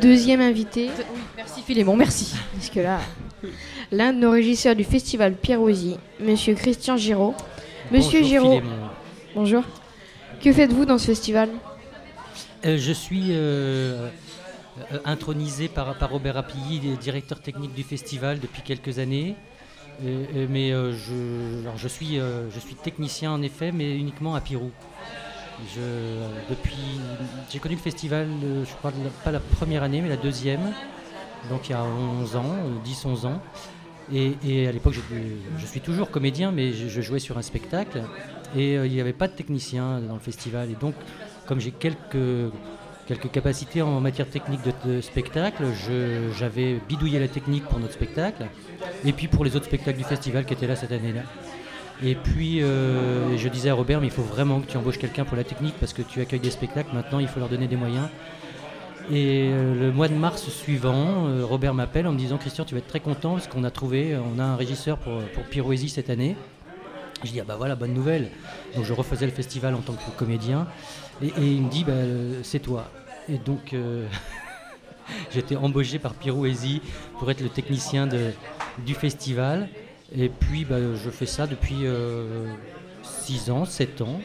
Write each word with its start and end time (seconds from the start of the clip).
Deuxième 0.00 0.40
invité. 0.40 0.90
merci 1.36 1.62
Philémon, 1.62 1.96
merci. 1.96 2.34
Parce 2.54 2.70
que 2.70 2.80
là, 2.80 3.00
l'un 3.92 4.12
de 4.12 4.18
nos 4.18 4.30
régisseurs 4.30 4.74
du 4.74 4.84
festival 4.84 5.34
Pierre 5.34 5.60
Monsieur 6.20 6.54
Christian 6.54 6.96
Giraud. 6.96 7.34
Monsieur 7.90 8.22
Giraud, 8.22 8.60
bonjour. 9.34 9.62
Que 10.42 10.52
faites-vous 10.52 10.84
dans 10.84 10.98
ce 10.98 11.06
festival? 11.06 11.48
Euh, 12.64 12.76
Je 12.78 12.92
suis 12.92 13.26
euh, 13.30 14.08
euh, 14.92 14.98
intronisé 15.04 15.68
par, 15.68 15.96
Robert 16.10 16.36
Apilly, 16.36 16.96
directeur 17.00 17.40
technique 17.40 17.74
du 17.74 17.82
festival 17.82 18.40
depuis 18.40 18.62
quelques 18.62 18.98
années. 18.98 19.34
mais 20.02 20.70
je, 20.70 21.88
suis, 21.88 22.16
je 22.16 22.60
suis 22.60 22.74
technicien 22.74 23.32
en 23.32 23.42
effet, 23.42 23.72
mais 23.72 23.96
uniquement 23.96 24.34
à 24.34 24.40
Pirou. 24.40 24.70
Depuis, 26.48 27.00
j'ai 27.50 27.58
connu 27.58 27.74
le 27.74 27.80
festival, 27.80 28.28
je 28.64 28.72
crois 28.76 28.92
pas 29.24 29.32
la 29.32 29.40
première 29.40 29.82
année, 29.82 30.00
mais 30.00 30.08
la 30.08 30.16
deuxième, 30.16 30.72
donc 31.50 31.68
il 31.68 31.72
y 31.72 31.74
a 31.74 31.82
11 31.82 32.36
ans, 32.36 32.56
10-11 32.84 33.26
ans. 33.26 33.40
Et, 34.12 34.66
à 34.66 34.72
l'époque, 34.72 34.94
je, 34.94 35.66
suis 35.66 35.80
toujours 35.80 36.10
comédien, 36.10 36.50
mais 36.50 36.72
je, 36.72 37.00
jouais 37.02 37.18
sur 37.18 37.36
un 37.36 37.42
spectacle. 37.42 38.02
Et 38.56 38.74
il 38.74 38.90
n'y 38.90 39.00
avait 39.00 39.12
pas 39.12 39.28
de 39.28 39.34
technicien 39.34 40.00
dans 40.00 40.14
le 40.14 40.20
festival. 40.20 40.70
Et 40.70 40.76
donc, 40.76 40.94
comme 41.46 41.60
j'ai 41.60 41.72
quelques 41.72 42.50
quelques 43.08 43.30
capacités 43.30 43.80
en 43.80 44.00
matière 44.00 44.28
technique 44.28 44.60
de, 44.84 45.00
spectacle. 45.00 45.64
J'avais 46.38 46.78
bidouillé 46.86 47.18
la 47.18 47.28
technique 47.28 47.64
pour 47.64 47.80
notre 47.80 47.94
spectacle 47.94 48.46
et 49.04 49.12
puis 49.12 49.28
pour 49.28 49.44
les 49.44 49.56
autres 49.56 49.64
spectacles 49.64 49.96
du 49.96 50.04
festival 50.04 50.44
qui 50.44 50.52
étaient 50.52 50.66
là 50.66 50.76
cette 50.76 50.92
année-là. 50.92 51.22
Et 52.02 52.14
puis 52.14 52.62
euh, 52.62 53.36
je 53.36 53.48
disais 53.48 53.70
à 53.70 53.74
Robert, 53.74 54.00
mais 54.00 54.06
il 54.06 54.12
faut 54.12 54.22
vraiment 54.22 54.60
que 54.60 54.70
tu 54.70 54.76
embauches 54.76 54.98
quelqu'un 54.98 55.24
pour 55.24 55.36
la 55.36 55.44
technique 55.44 55.74
parce 55.80 55.92
que 55.92 56.02
tu 56.02 56.20
accueilles 56.20 56.38
des 56.38 56.50
spectacles, 56.50 56.94
maintenant 56.94 57.18
il 57.18 57.26
faut 57.26 57.40
leur 57.40 57.48
donner 57.48 57.66
des 57.66 57.76
moyens. 57.76 58.08
Et 59.10 59.48
euh, 59.50 59.74
le 59.74 59.90
mois 59.90 60.06
de 60.08 60.14
mars 60.14 60.48
suivant, 60.48 61.26
euh, 61.26 61.44
Robert 61.44 61.74
m'appelle 61.74 62.06
en 62.06 62.12
me 62.12 62.18
disant 62.18 62.36
Christian, 62.36 62.64
tu 62.64 62.74
vas 62.74 62.78
être 62.78 62.86
très 62.86 63.00
content 63.00 63.32
parce 63.32 63.48
qu'on 63.48 63.64
a 63.64 63.70
trouvé, 63.70 64.16
on 64.16 64.38
a 64.38 64.44
un 64.44 64.54
régisseur 64.54 64.98
pour, 64.98 65.20
pour 65.34 65.44
Pyroésie 65.44 65.88
cette 65.88 66.10
année. 66.10 66.36
Je 67.24 67.32
dis 67.32 67.40
ah 67.40 67.44
bah 67.44 67.56
voilà, 67.58 67.74
bonne 67.74 67.94
nouvelle. 67.94 68.30
Donc 68.76 68.84
je 68.84 68.92
refaisais 68.92 69.26
le 69.26 69.32
festival 69.32 69.74
en 69.74 69.80
tant 69.80 69.94
que 69.94 70.10
comédien. 70.16 70.68
Et, 71.20 71.32
il 71.36 71.62
me 71.62 71.70
dit 71.70 71.82
bah, 71.82 71.94
c'est 72.44 72.60
toi. 72.60 72.92
Et 73.28 73.38
donc, 73.38 73.74
j'étais 75.32 75.56
embauché 75.56 75.98
par 75.98 76.14
Pierrot 76.14 76.46
pour 77.18 77.28
être 77.28 77.40
le 77.40 77.48
technicien 77.48 78.06
du 78.06 78.94
festival. 78.94 79.68
Et 80.16 80.28
puis, 80.28 80.64
bah, 80.64 80.76
je 80.94 81.10
fais 81.10 81.26
ça 81.26 81.46
depuis 81.46 81.84
6 83.02 83.48
euh, 83.48 83.52
ans, 83.52 83.64
7 83.64 84.00
ans. 84.02 84.20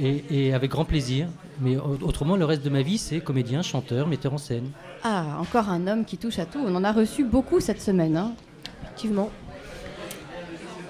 Et, 0.00 0.54
avec 0.54 0.70
grand 0.70 0.84
plaisir. 0.84 1.28
Mais 1.60 1.76
autrement, 1.76 2.36
le 2.36 2.44
reste 2.44 2.62
de 2.62 2.70
ma 2.70 2.82
vie, 2.82 2.98
c'est 2.98 3.18
comédien, 3.20 3.62
chanteur, 3.62 4.06
metteur 4.06 4.32
en 4.32 4.38
scène. 4.38 4.70
Ah, 5.02 5.38
encore 5.40 5.68
un 5.68 5.86
homme 5.88 6.04
qui 6.04 6.16
touche 6.16 6.38
à 6.38 6.46
tout. 6.46 6.60
On 6.64 6.74
en 6.76 6.84
a 6.84 6.92
reçu 6.92 7.24
beaucoup 7.24 7.58
cette 7.58 7.82
semaine. 7.82 8.16
Hein. 8.16 8.32
Effectivement. 8.84 9.30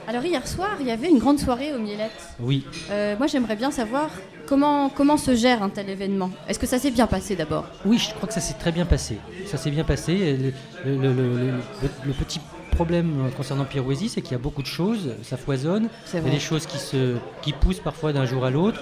Alors 0.07 0.25
hier 0.25 0.47
soir, 0.47 0.77
il 0.81 0.87
y 0.87 0.91
avait 0.91 1.11
une 1.11 1.19
grande 1.19 1.39
soirée 1.39 1.75
au 1.75 1.79
Mielette. 1.79 2.11
Oui. 2.41 2.65
Euh, 2.91 3.17
moi, 3.17 3.27
j'aimerais 3.27 3.57
bien 3.57 3.71
savoir 3.71 4.11
comment, 4.47 4.89
comment 4.89 5.19
se 5.19 5.35
gère 5.35 5.63
un 5.63 5.69
tel 5.69 5.91
événement. 5.91 6.31
Est-ce 6.49 6.59
que 6.59 6.67
ça 6.67 6.79
s'est 6.79 6.91
bien 6.91 7.07
passé 7.07 7.37
d'abord? 7.37 7.67
Oui, 7.85 7.99
je 7.99 8.15
crois 8.15 8.27
que 8.27 8.33
ça 8.35 8.41
s'est 8.41 8.55
très 8.55 8.73
bien 8.73 8.87
passé. 8.87 9.19
Ça 9.47 9.59
s'est 9.59 9.71
bien 9.71 9.85
passé. 9.85 10.53
Le, 10.87 12.13
petit 12.19 12.41
problème 12.79 13.31
concernant 13.37 13.65
Pirouésie, 13.65 14.09
c'est 14.09 14.23
qu'il 14.23 14.33
y 14.33 14.35
a 14.37 14.45
beaucoup 14.49 14.63
de 14.63 14.73
choses, 14.81 15.17
ça 15.23 15.37
foisonne. 15.37 15.89
Il 16.15 16.23
y 16.23 16.29
a 16.29 16.31
des 16.31 16.39
choses 16.39 16.65
qui, 16.65 16.79
se, 16.79 17.17
qui 17.43 17.53
poussent 17.53 17.81
parfois 17.81 18.13
d'un 18.13 18.25
jour 18.25 18.45
à 18.45 18.51
l'autre. 18.51 18.81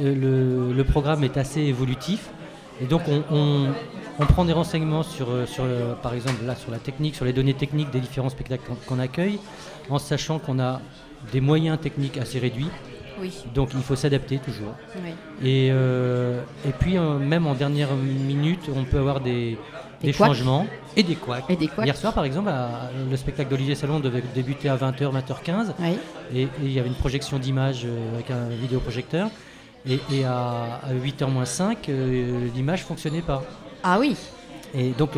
Euh, 0.00 0.72
le, 0.72 0.84
programme 0.84 1.22
est 1.22 1.36
assez 1.36 1.60
évolutif. 1.60 2.30
Et 2.80 2.86
donc 2.86 3.02
on, 3.30 3.74
prend 4.32 4.46
des 4.46 4.54
renseignements 4.54 5.02
sur, 5.02 5.28
sur 5.46 5.64
par 6.02 6.14
exemple 6.14 6.46
là 6.46 6.56
sur 6.56 6.70
la 6.70 6.78
technique, 6.78 7.14
sur 7.14 7.26
les 7.26 7.34
données 7.34 7.52
techniques 7.64 7.90
des 7.90 8.00
différents 8.00 8.30
spectacles 8.30 8.70
qu'on 8.86 8.98
accueille 8.98 9.38
en 9.90 9.98
sachant 9.98 10.38
qu'on 10.38 10.58
a 10.58 10.80
des 11.30 11.42
moyens 11.42 11.78
techniques 11.78 12.16
assez 12.16 12.38
réduits. 12.38 12.70
Donc 13.54 13.70
il 13.74 13.82
faut 13.82 13.96
s'adapter 13.96 14.38
toujours. 14.38 14.74
Et, 15.42 15.68
euh, 15.70 16.40
et 16.66 16.72
puis 16.80 16.96
euh, 16.96 17.18
même 17.18 17.46
en 17.46 17.54
dernière 17.54 17.94
minute, 17.94 18.70
on 18.74 18.84
peut 18.84 18.98
avoir 18.98 19.20
des, 19.20 19.58
des, 20.02 20.12
changements 20.14 20.66
et 20.96 21.02
des 21.02 21.14
couacs. 21.14 21.44
Hier 21.84 21.96
soir 21.96 22.12
par 22.14 22.24
exemple, 22.24 22.50
le 23.10 23.16
spectacle 23.16 23.50
d'Olivier 23.50 23.74
Salon 23.74 24.00
devait 24.00 24.22
débuter 24.34 24.68
à 24.68 24.76
20h, 24.76 25.12
20h15. 25.12 25.74
Et, 26.34 26.48
il 26.62 26.72
y 26.72 26.80
avait 26.80 26.88
une 26.88 26.94
projection 26.94 27.38
d'image 27.38 27.84
euh, 27.84 28.14
avec 28.14 28.30
un 28.30 28.48
vidéoprojecteur. 28.48 29.28
Et, 29.88 30.00
et 30.12 30.24
à, 30.24 30.80
8h 30.90 31.30
moins 31.30 31.44
5, 31.44 31.88
l'image 32.54 32.80
ne 32.80 32.86
fonctionnait 32.86 33.22
pas. 33.22 33.44
Ah 33.84 33.98
oui. 34.00 34.16
Et 34.74 34.90
donc 34.90 35.10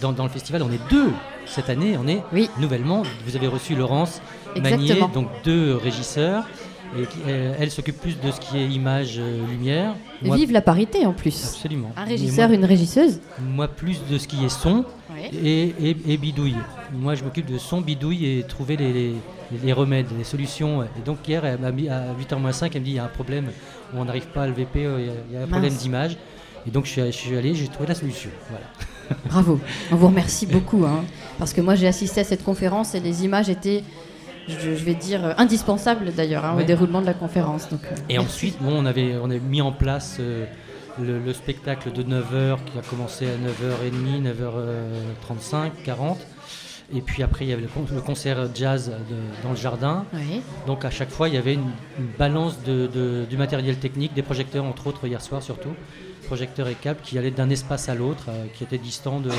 dans, 0.00 0.12
dans, 0.12 0.24
le 0.24 0.30
festival, 0.30 0.62
on 0.62 0.70
est 0.70 0.90
deux 0.90 1.12
cette 1.44 1.68
année, 1.68 1.96
on 1.98 2.06
est 2.08 2.22
nouvellement. 2.58 3.02
Vous 3.26 3.36
avez 3.36 3.46
reçu 3.46 3.74
Laurence 3.74 4.22
Magnier, 4.56 5.00
donc 5.12 5.28
deux 5.44 5.74
régisseurs. 5.76 6.44
Et 6.96 7.30
elle, 7.58 7.70
s'occupe 7.70 8.00
plus 8.00 8.18
de 8.18 8.30
ce 8.30 8.40
qui 8.40 8.56
est 8.56 8.66
image, 8.66 9.16
euh, 9.18 9.46
lumière. 9.46 9.94
Vive 10.22 10.52
la 10.52 10.62
parité 10.62 11.06
en 11.06 11.12
plus. 11.12 11.44
Absolument. 11.44 11.90
Un 11.96 12.04
régisseur, 12.04 12.50
une 12.50 12.64
régisseuse. 12.64 13.20
Moi, 13.40 13.68
plus 13.68 14.00
de 14.10 14.18
ce 14.18 14.26
qui 14.26 14.44
est 14.44 14.48
son 14.48 14.84
et, 15.32 15.74
et, 16.06 16.16
bidouille. 16.16 16.56
Moi, 16.92 17.14
je 17.14 17.24
m'occupe 17.24 17.46
de 17.46 17.58
son, 17.58 17.80
bidouille 17.80 18.26
et 18.26 18.42
trouver 18.42 18.76
les, 18.76 19.14
les, 19.62 19.72
remèdes, 19.72 20.06
les 20.16 20.24
solutions. 20.24 20.82
Et 20.82 21.02
donc, 21.04 21.26
hier, 21.26 21.44
elle 21.44 21.58
m'a 21.58 21.72
mis 21.72 21.88
à 21.88 22.14
8h-5, 22.14 22.70
elle 22.72 22.80
me 22.80 22.84
dit 22.84 22.92
il 22.92 22.96
y 22.96 22.98
a 22.98 23.04
un 23.04 23.08
problème, 23.08 23.50
on 23.94 24.04
n'arrive 24.04 24.26
pas 24.28 24.44
à 24.44 24.46
le 24.46 24.52
VP, 24.52 24.84
euh, 24.84 25.14
il 25.28 25.34
y 25.34 25.38
a 25.38 25.42
un 25.42 25.46
problème 25.46 25.74
d'image. 25.74 26.16
Et 26.66 26.70
donc, 26.70 26.86
je 26.86 26.90
suis, 26.90 27.02
je 27.06 27.10
suis 27.10 27.36
allé, 27.36 27.54
j'ai 27.54 27.68
trouvé 27.68 27.88
la 27.88 27.94
solution. 27.94 28.30
Voilà. 28.50 28.66
Bravo, 29.26 29.60
on 29.90 29.96
vous 29.96 30.08
remercie 30.08 30.46
beaucoup. 30.46 30.84
Hein, 30.84 31.04
parce 31.38 31.52
que 31.52 31.60
moi, 31.60 31.74
j'ai 31.74 31.86
assisté 31.86 32.20
à 32.20 32.24
cette 32.24 32.44
conférence 32.44 32.94
et 32.94 33.00
les 33.00 33.24
images 33.24 33.48
étaient 33.48 33.82
je, 34.48 34.70
vais 34.70 34.94
dire 34.94 35.34
indispensables 35.38 36.12
d'ailleurs 36.12 36.44
hein, 36.44 36.56
au 36.58 36.62
déroulement 36.62 37.00
de 37.00 37.06
la 37.06 37.14
conférence. 37.14 37.68
Donc, 37.68 37.80
euh, 37.84 37.94
et 38.08 38.18
ensuite, 38.18 38.60
bon, 38.60 38.72
on, 38.72 38.86
avait, 38.86 39.16
on 39.22 39.30
a 39.30 39.38
mis 39.38 39.60
en 39.60 39.72
place 39.72 40.16
euh, 40.20 40.46
le, 41.00 41.32
spectacle 41.32 41.92
de 41.92 42.02
9h 42.02 42.58
qui 42.64 42.78
a 42.78 42.82
commencé 42.82 43.26
à 43.26 43.36
9h30, 43.36 44.22
9h35, 44.22 45.70
40. 45.84 46.18
Et 46.94 47.02
puis 47.02 47.22
après, 47.22 47.44
il 47.44 47.48
y 47.48 47.52
avait 47.52 47.62
le, 47.62 48.00
concert 48.00 48.48
jazz 48.54 48.90
dans 49.42 49.50
le 49.50 49.56
jardin. 49.56 50.06
Donc 50.66 50.86
à 50.86 50.90
chaque 50.90 51.10
fois, 51.10 51.28
il 51.28 51.34
y 51.34 51.38
avait 51.38 51.54
une, 51.54 51.70
balance 52.18 52.62
de, 52.64 53.26
du 53.28 53.36
matériel 53.36 53.76
technique, 53.76 54.14
des 54.14 54.22
projecteurs 54.22 54.64
entre 54.64 54.86
autres 54.86 55.06
hier 55.06 55.20
soir 55.20 55.42
surtout 55.42 55.74
projecteur 56.28 56.68
et 56.68 56.74
câble 56.74 57.00
qui 57.02 57.18
allait 57.18 57.30
d'un 57.30 57.50
espace 57.50 57.88
à 57.88 57.94
l'autre, 57.94 58.26
euh, 58.28 58.46
qui 58.54 58.62
était 58.62 58.78
distant 58.78 59.18
de, 59.18 59.30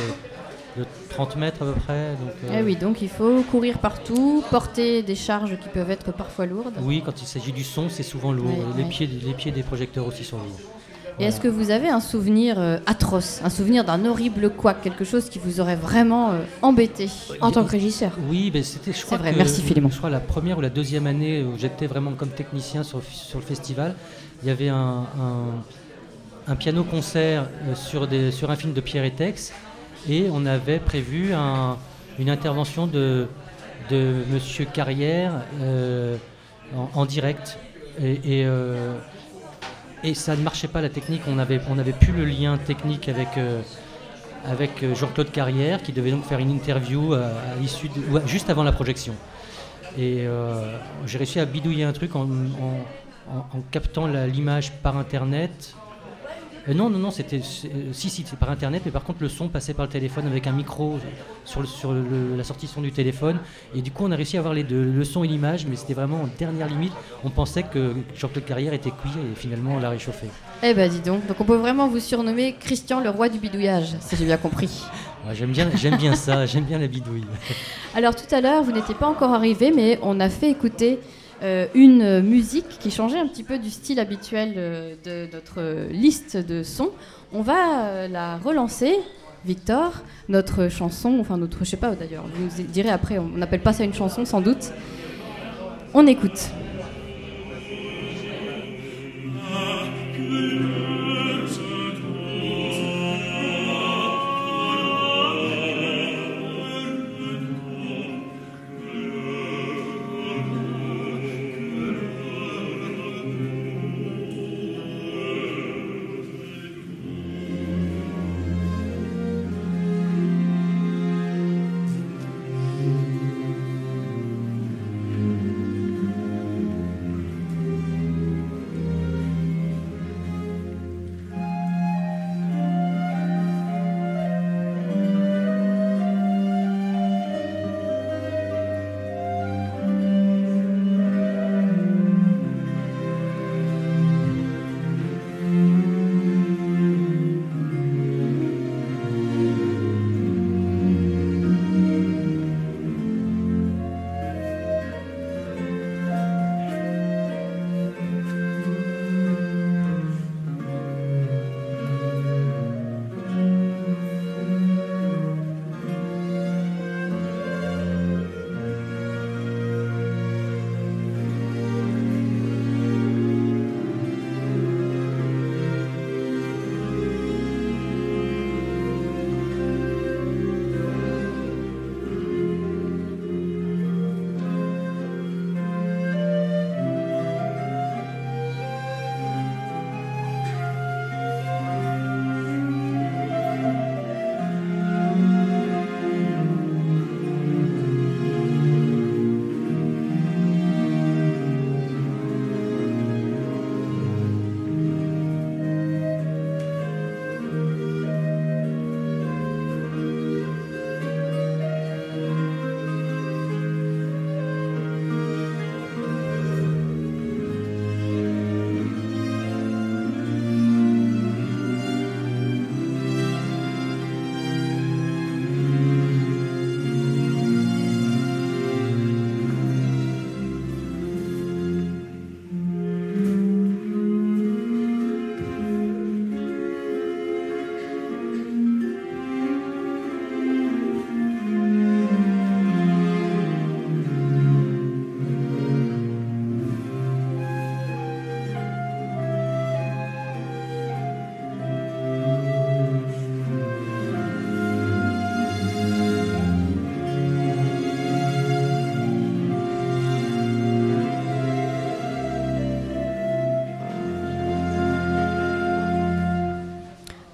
30 1.10 1.36
mètres 1.38 1.62
à 1.62 1.66
peu 1.66 1.80
près. 1.80 2.12
Donc, 2.12 2.30
euh, 2.46 2.60
eh 2.60 2.64
oui, 2.64 2.76
donc 2.76 3.02
il 3.02 3.10
faut 3.10 3.42
courir 3.44 3.80
partout, 3.80 4.44
porter 4.50 5.04
des 5.04 5.16
charges 5.16 5.58
qui 5.60 5.70
peuvent 5.70 5.92
être 5.92 6.12
parfois 6.12 6.46
lourdes. 6.46 6.76
Oui, 6.82 7.02
quand 7.06 7.22
il 7.22 7.28
s'agit 7.28 7.52
du 7.52 7.64
son, 7.64 7.90
c'est 7.90 8.04
souvent 8.04 8.32
lourd. 8.32 8.52
les, 8.78 8.84
Pieds, 8.84 9.08
les 9.08 9.34
pieds 9.34 9.52
des 9.52 9.64
projecteurs 9.64 10.08
aussi 10.08 10.24
sont 10.24 10.38
lourds. 10.38 10.60
Et 11.22 11.26
est-ce 11.26 11.42
que 11.42 11.50
vous 11.50 11.70
avez 11.70 11.90
un 11.90 12.00
souvenir 12.00 12.60
euh, 12.60 12.78
atroce, 12.86 13.42
un 13.44 13.50
souvenir 13.50 13.84
d'un 13.84 14.06
horrible 14.06 14.52
quoi, 14.52 14.74
quelque 14.74 15.04
chose 15.04 15.30
qui 15.30 15.38
vous 15.38 15.60
aurait 15.60 15.76
vraiment 15.76 16.32
embêté 16.62 17.10
en 17.42 17.52
tant 17.52 17.66
que 17.66 17.72
régisseur? 17.72 18.12
Oui, 18.30 18.52
ben 18.52 18.64
c'était, 18.64 18.94
je 18.94 19.06
crois 19.06 19.18
vrai, 19.18 19.34
merci 19.36 19.62
Philémon. 19.62 19.90
Je 19.90 19.98
crois 19.98 20.10
la 20.10 20.22
première 20.22 20.58
ou 20.58 20.62
la 20.62 20.70
deuxième 20.70 21.08
année 21.08 21.44
où 21.44 21.58
j'étais 21.58 21.88
vraiment 21.88 22.14
comme 22.14 22.30
technicien 22.30 22.84
sur, 22.84 23.02
sur 23.04 23.40
le 23.40 23.46
festival, 23.46 23.96
il 24.44 24.48
y 24.48 24.52
avait 24.52 24.70
un 24.70 25.06
un 26.50 26.56
piano-concert 26.56 27.48
euh, 27.68 27.76
sur, 27.76 28.08
sur 28.34 28.50
un 28.50 28.56
film 28.56 28.74
de 28.74 28.82
Pierre 28.82 29.06
et 29.06 29.12
Tex 29.12 29.54
et 30.08 30.28
on 30.32 30.46
avait 30.46 30.80
prévu 30.80 31.34
une 32.20 32.30
intervention 32.30 32.88
de, 32.88 33.28
de 33.90 34.24
Monsieur 34.32 34.66
Carrière 34.66 35.34
euh, 35.62 36.18
en, 36.94 37.06
direct. 37.06 37.58
Et, 38.02 38.46
euh, 38.46 38.98
et, 40.04 40.14
ça 40.14 40.36
ne 40.36 40.42
marchait 40.42 40.70
pas 40.70 40.82
la 40.82 40.90
technique, 40.90 41.24
on 41.28 41.36
n'avait 41.36 41.92
plus 41.92 42.14
le 42.14 42.24
lien 42.24 42.58
technique 42.58 43.10
avec, 43.10 43.28
avec 44.46 44.86
Jean-Claude 44.96 45.32
Carrière 45.32 45.82
qui 45.82 45.92
devait 45.92 46.12
donc 46.12 46.24
faire 46.24 46.40
une 46.40 46.52
interview 46.52 47.14
à, 47.14 47.32
juste 48.26 48.50
avant 48.50 48.64
la 48.64 48.72
projection. 48.72 49.16
Et 49.98 50.26
j'ai 51.06 51.18
réussi 51.18 51.40
à 51.40 51.46
bidouiller 51.46 51.84
un 51.84 51.94
truc 51.94 52.16
en 52.16 52.30
captant 53.72 54.08
l'image 54.08 54.72
par 54.82 54.96
internet 54.96 55.76
euh, 56.70 56.74
non, 56.74 56.90
non, 56.90 57.00
non, 57.00 57.12
c'était. 57.12 57.38
Euh, 57.38 57.92
si, 57.94 58.10
si, 58.10 58.24
c'est 58.26 58.38
par 58.38 58.50
internet, 58.50 58.84
mais 58.86 58.92
par 58.92 59.04
contre, 59.04 59.22
le 59.22 59.30
son 59.30 59.48
passait 59.48 59.74
par 59.74 59.86
le 59.86 59.92
téléphone 59.92 60.28
avec 60.28 60.46
un 60.48 60.52
micro 60.52 61.00
sur, 61.46 61.68
sur 61.68 61.94
la 61.94 62.44
sortie 62.44 62.68
son 62.68 62.82
du 62.82 62.92
téléphone. 62.92 63.40
Et 63.76 63.82
du 63.82 63.92
coup, 63.92 64.06
on 64.06 64.12
a 64.12 64.16
réussi 64.16 64.38
à 64.38 64.40
avoir 64.40 64.54
les 64.54 64.64
deux, 64.64 64.84
le 64.84 65.04
son 65.04 65.24
et 65.24 65.28
l'image, 65.28 65.66
mais 65.66 65.76
c'était 65.76 65.94
vraiment 65.94 66.22
en 66.22 66.30
dernière 66.38 66.68
limite. 66.68 66.94
On 67.24 67.30
pensait 67.30 67.64
que 67.64 67.96
Jean-Claude 68.16 68.46
Carrière 68.46 68.74
était 68.74 68.92
cuit 68.92 69.10
et 69.10 69.36
finalement, 69.36 69.76
on 69.76 69.80
l'a 69.80 69.90
réchauffé. 69.90 70.28
Eh 70.62 70.74
ben, 70.74 70.90
dis 70.90 71.00
donc. 71.00 71.26
Donc, 71.28 71.40
on 71.40 71.46
peut 71.46 71.56
vraiment 71.56 71.88
vous 71.88 72.00
surnommer 72.00 72.56
Christian 72.60 73.00
le 73.00 73.10
roi 73.10 73.30
du 73.30 73.40
bidouillage, 73.40 73.96
si 74.02 74.16
j'ai 74.16 74.26
bien 74.26 74.38
compris. 74.38 74.84
j'aime 75.34 75.52
bien, 75.52 75.70
j'aime 75.76 75.98
bien 75.98 76.16
ça, 76.16 76.46
j'aime 76.46 76.66
bien 76.66 76.78
la 76.78 76.88
bidouille. 76.88 77.26
Alors, 77.96 78.16
tout 78.16 78.34
à 78.34 78.42
l'heure, 78.42 78.64
vous 78.64 78.72
n'étiez 78.72 78.96
pas 78.96 79.08
encore 79.08 79.34
arrivé, 79.34 79.72
mais 79.76 79.98
on 80.04 80.20
a 80.20 80.30
fait 80.30 80.52
écouter 80.52 81.00
euh, 81.42 81.68
une 81.74 82.22
musique 82.22 82.68
qui 82.80 82.92
changeait 82.92 83.20
un 83.20 83.28
petit 83.28 83.44
peu 83.44 83.60
du 83.60 83.70
style 83.70 84.00
habituel 84.00 84.54
euh, 84.58 84.96
de 85.06 85.32
notre 85.32 85.90
liste 85.92 86.38
de 86.38 86.64
sons. 86.64 86.92
On 87.32 87.42
va 87.42 88.08
la 88.08 88.38
relancer, 88.38 88.96
Victor, 89.46 90.04
notre 90.28 90.68
chanson, 90.70 91.18
enfin 91.20 91.38
notre, 91.38 91.60
je 91.60 91.70
sais 91.70 91.78
pas 91.78 91.96
d'ailleurs, 91.96 92.26
vous 92.34 92.44
nous 92.44 92.68
direz 92.68 92.90
après, 92.90 93.20
on 93.20 93.30
n'appelle 93.30 93.62
pas 93.62 93.74
ça 93.74 93.84
une 93.84 93.94
chanson 93.94 94.26
sans 94.26 94.42
doute. 94.42 94.72
On 95.94 96.06
écoute. 96.08 96.50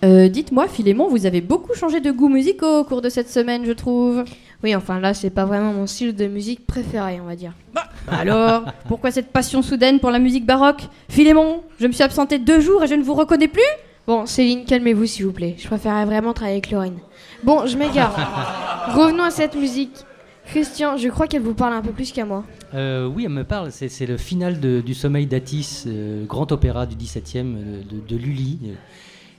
Euh, 0.06 0.30
dites-moi, 0.30 0.68
Philémon, 0.68 1.08
vous 1.08 1.26
avez 1.26 1.42
beaucoup 1.42 1.74
changé 1.74 2.00
de 2.00 2.12
goût 2.12 2.30
musicaux 2.30 2.82
au 2.82 2.84
cours 2.84 3.02
de 3.02 3.10
cette 3.10 3.30
semaine, 3.30 3.66
je 3.66 3.72
trouve. 3.72 4.24
Oui, 4.64 4.76
enfin 4.76 5.00
là, 5.00 5.16
c'est 5.16 5.32
pas 5.32 5.46
vraiment 5.46 5.74
mon 5.74 5.88
style 5.88 6.16
de 6.16 6.28
musique 6.28 6.68
préféré, 6.68 7.20
on 7.20 7.26
va 7.26 7.36
dire. 7.36 7.54
Bah, 7.74 7.88
alors, 8.10 8.66
pourquoi 8.88 9.10
cette 9.10 9.32
passion 9.32 9.64
soudaine 9.64 10.00
pour 10.00 10.12
la 10.12 10.20
musique 10.20 10.46
baroque? 10.46 10.84
Philémon, 11.10 11.64
je 11.80 11.88
me 11.88 11.92
suis 11.92 12.04
absenté 12.04 12.38
deux 12.38 12.60
jours 12.60 12.84
et 12.84 12.88
je 12.88 12.94
ne 12.94 13.02
vous 13.02 13.16
reconnais 13.16 13.48
plus? 13.48 13.64
Bon, 14.06 14.28
Céline, 14.28 14.66
calmez-vous 14.66 15.08
s'il 15.08 15.26
vous 15.26 15.32
plaît. 15.32 15.56
Je 15.58 15.66
préférerais 15.66 16.06
vraiment 16.06 16.34
travailler 16.34 16.58
avec 16.58 16.70
Lorraine. 16.70 17.00
Bon, 17.44 17.66
je 17.66 17.76
m'égare. 17.76 18.16
Revenons 18.96 19.24
à 19.24 19.32
cette 19.32 19.56
musique. 19.56 19.98
Christian, 20.46 20.98
je 20.98 21.10
crois 21.10 21.26
qu'elle 21.26 21.42
vous 21.42 21.56
parle 21.56 21.74
un 21.74 21.82
peu 21.82 21.92
plus 21.92 22.12
qu'à 22.12 22.26
moi. 22.26 22.44
Euh, 22.76 23.08
oui, 23.08 23.24
elle 23.26 23.32
me 23.32 23.44
parle. 23.44 23.72
C'est 23.72 24.06
le 24.06 24.18
final 24.18 24.60
du 24.60 24.94
Sommeil 24.94 25.26
d'Atis, 25.26 25.86
euh, 25.88 26.26
grand 26.26 26.52
opéra 26.52 26.86
du 26.86 26.96
17e 26.96 27.56
de, 27.90 28.00
de 28.08 28.16
Lully. 28.16 28.60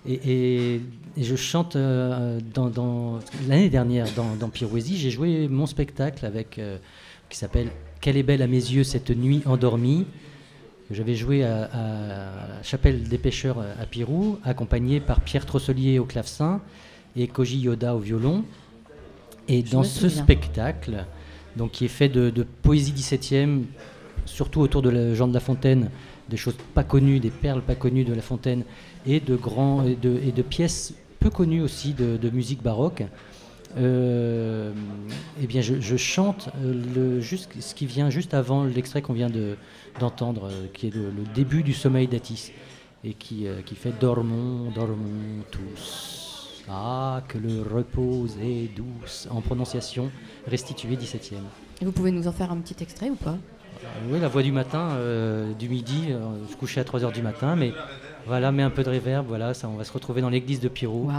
Et, 0.08 0.80
je 1.16 1.34
chante 1.34 1.76
euh, 1.76 2.40
dans, 2.54 3.18
l'année 3.48 3.70
dernière 3.70 4.06
dans, 4.14 4.36
dans 4.36 4.50
Pirouésie, 4.50 4.98
j'ai 4.98 5.10
joué 5.10 5.48
mon 5.48 5.64
spectacle 5.64 6.26
avec 6.26 6.58
euh, 6.58 6.76
qui 7.30 7.38
s'appelle 7.38 7.68
Quelle 8.00 8.18
est 8.18 8.22
belle 8.22 8.42
à 8.42 8.46
mes 8.46 8.56
yeux 8.56 8.84
cette 8.84 9.10
nuit 9.10 9.42
endormie. 9.46 10.06
J'avais 10.90 11.14
joué 11.14 11.42
à, 11.42 11.70
à, 11.72 12.62
Chapelle 12.62 13.04
des 13.04 13.18
Pêcheurs 13.18 13.58
à 13.58 13.86
Pirou, 13.86 14.38
accompagné 14.44 15.00
par 15.00 15.20
Pierre 15.20 15.46
Trosselier 15.46 15.98
au 15.98 16.04
clavecin 16.04 16.60
et 17.16 17.26
Koji 17.26 17.60
Yoda 17.60 17.96
au 17.96 17.98
violon. 17.98 18.44
Et 19.48 19.62
dans 19.62 19.84
ce 19.84 20.08
spectacle, 20.08 21.06
donc 21.56 21.72
qui 21.72 21.86
est 21.86 21.88
fait 21.88 22.08
de, 22.08 22.30
de 22.30 22.42
poésie 22.42 22.92
17e, 22.92 23.62
surtout 24.26 24.60
autour 24.60 24.82
de 24.82 25.14
Jean 25.14 25.28
de 25.28 25.34
La 25.34 25.40
Fontaine, 25.40 25.90
des 26.28 26.36
choses 26.36 26.56
pas 26.74 26.84
connues, 26.84 27.20
des 27.20 27.30
perles 27.30 27.62
pas 27.62 27.74
connues 27.74 28.04
de 28.04 28.14
La 28.14 28.22
Fontaine, 28.22 28.64
et 29.06 29.20
de, 29.20 29.36
grands, 29.36 29.84
et 29.84 29.96
de, 29.96 30.42
pièces 30.42 30.94
peu 31.20 31.30
connues 31.30 31.62
aussi 31.62 31.94
de, 31.94 32.30
musique 32.30 32.62
baroque. 32.62 33.04
Euh, 33.78 34.72
eh 35.42 35.46
bien, 35.46 35.60
je, 35.60 35.96
chante 35.96 36.48
euh, 36.62 37.20
juste, 37.20 37.50
ce 37.60 37.74
qui 37.74 37.84
vient 37.84 38.08
juste 38.08 38.32
avant 38.32 38.64
l'extrait 38.64 39.02
qu'on 39.02 39.12
vient 39.12 39.30
d'entendre, 40.00 40.48
euh, 40.50 40.66
qui 40.72 40.86
est 40.86 40.94
le, 40.94 41.10
début 41.34 41.62
du 41.62 41.74
sommeil 41.74 42.06
d'Atis, 42.06 42.52
et 43.04 43.12
qui, 43.12 43.46
qui 43.66 43.74
fait 43.74 43.92
Dormons, 44.00 44.70
dormons 44.74 45.42
tous. 45.50 46.64
Ah, 46.68 47.22
que 47.28 47.38
le 47.38 47.62
repos 47.62 48.26
est 48.42 48.74
douce, 48.74 49.28
en 49.30 49.40
prononciation 49.40 50.10
restituée 50.48 50.96
17e. 50.96 51.34
Et 51.80 51.84
vous 51.84 51.92
pouvez 51.92 52.10
nous 52.10 52.26
en 52.26 52.32
faire 52.32 52.50
un 52.50 52.56
petit 52.56 52.82
extrait 52.82 53.10
ou 53.10 53.14
pas? 53.14 53.36
Oui, 54.08 54.18
la 54.20 54.28
voix 54.28 54.42
du 54.42 54.52
matin, 54.52 54.96
du 55.58 55.68
midi, 55.68 56.08
je 56.50 56.56
couchais 56.56 56.80
à 56.80 56.84
3h 56.84 57.12
du 57.12 57.22
matin, 57.22 57.56
mais 57.56 57.72
voilà, 58.26 58.50
mets 58.52 58.62
un 58.62 58.70
peu 58.70 58.82
de 58.82 58.90
réverb, 58.90 59.26
voilà, 59.26 59.54
ça, 59.54 59.68
on 59.68 59.76
va 59.76 59.84
se 59.84 59.92
retrouver 59.92 60.20
dans 60.20 60.30
l'église 60.30 60.60
de 60.60 60.68
Pirou. 60.68 61.10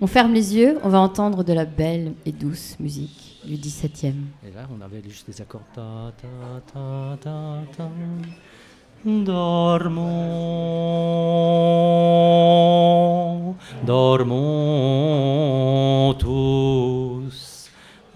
On 0.00 0.06
ferme 0.06 0.32
les 0.34 0.56
yeux, 0.56 0.78
on 0.82 0.88
va 0.88 0.98
entendre 0.98 1.44
de 1.44 1.52
la 1.52 1.64
belle 1.64 2.14
et 2.26 2.32
douce 2.32 2.76
musique 2.80 3.40
du 3.44 3.54
17e. 3.56 4.12
Et 4.46 4.50
là, 4.54 4.66
on 4.76 4.80
avait 4.84 5.02
juste 5.08 5.26
des 5.28 5.40
accords. 5.40 5.62
Ta, 5.74 6.12
ta, 6.20 6.28
ta, 6.72 7.16
ta, 7.20 7.60
ta. 7.76 7.88
Dormons, 12.24 13.54
dormons 13.86 14.54
tous. 16.18 16.63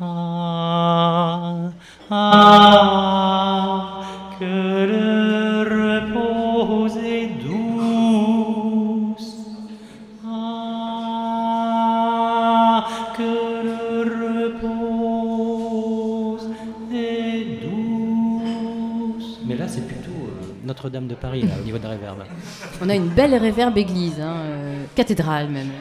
Ah, 0.01 1.71
que 4.39 4.45
le 4.45 5.63
repos 5.65 6.89
est 6.99 7.31
doux. 7.43 9.17
Ah, 10.25 11.59
que 13.17 13.63
le 13.65 13.77
repos 14.55 16.39
est 16.93 17.63
doux. 17.63 18.43
Mais 19.47 19.57
là, 19.57 19.67
c'est 19.67 19.85
plutôt 19.87 20.11
euh, 20.11 20.55
Notre-Dame 20.65 21.09
de 21.09 21.17
Paris, 21.17 21.43
là, 21.43 21.55
au 21.61 21.65
niveau 21.65 21.79
de 21.79 21.83
la 21.83 21.91
réverbe. 21.91 22.23
On 22.81 22.89
a 22.89 22.95
une 22.95 23.09
belle 23.09 23.35
réverbe 23.35 23.77
église, 23.79 24.21
hein, 24.21 24.37
euh, 24.37 24.85
cathédrale 24.95 25.49
même. 25.49 25.73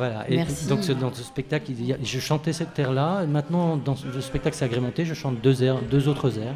Voilà, 0.00 0.24
et 0.30 0.38
donc 0.66 0.80
dans 0.92 1.12
ce 1.12 1.22
spectacle, 1.22 1.70
je 2.02 2.20
chantais 2.20 2.54
cette 2.54 2.78
air-là. 2.78 3.26
Maintenant, 3.26 3.76
dans 3.76 3.94
le 4.14 4.22
spectacle, 4.22 4.56
c'est 4.56 4.64
agrémenté, 4.64 5.04
je 5.04 5.12
chante 5.12 5.42
deux, 5.42 5.62
airs, 5.62 5.82
deux 5.90 6.08
autres 6.08 6.38
airs. 6.38 6.54